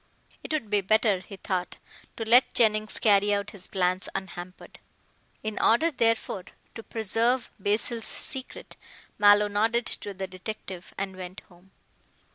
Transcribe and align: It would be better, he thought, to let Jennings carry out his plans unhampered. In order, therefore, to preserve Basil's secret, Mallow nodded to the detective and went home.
It 0.43 0.51
would 0.51 0.71
be 0.71 0.81
better, 0.81 1.19
he 1.19 1.35
thought, 1.37 1.77
to 2.17 2.27
let 2.27 2.55
Jennings 2.55 2.97
carry 2.97 3.35
out 3.35 3.51
his 3.51 3.67
plans 3.67 4.09
unhampered. 4.15 4.79
In 5.43 5.59
order, 5.59 5.91
therefore, 5.91 6.45
to 6.73 6.81
preserve 6.81 7.51
Basil's 7.59 8.05
secret, 8.05 8.77
Mallow 9.19 9.47
nodded 9.47 9.85
to 9.85 10.15
the 10.15 10.25
detective 10.25 10.91
and 10.97 11.15
went 11.15 11.41
home. 11.49 11.69